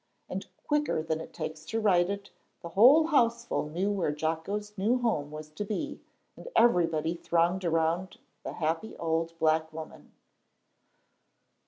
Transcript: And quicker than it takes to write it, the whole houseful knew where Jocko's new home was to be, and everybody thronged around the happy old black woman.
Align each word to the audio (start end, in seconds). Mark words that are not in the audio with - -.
And 0.27 0.47
quicker 0.65 1.03
than 1.03 1.21
it 1.21 1.31
takes 1.31 1.63
to 1.65 1.79
write 1.79 2.09
it, 2.09 2.31
the 2.63 2.69
whole 2.69 3.05
houseful 3.05 3.69
knew 3.69 3.91
where 3.91 4.11
Jocko's 4.11 4.75
new 4.75 4.97
home 4.97 5.29
was 5.29 5.49
to 5.51 5.63
be, 5.63 6.01
and 6.35 6.47
everybody 6.55 7.13
thronged 7.13 7.63
around 7.63 8.17
the 8.43 8.53
happy 8.53 8.97
old 8.97 9.37
black 9.37 9.71
woman. 9.71 10.11